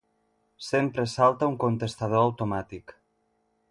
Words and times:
Sempre 0.67 1.05
salta 1.13 1.51
un 1.53 1.59
contestador 1.67 2.25
automàtic. 2.25 2.99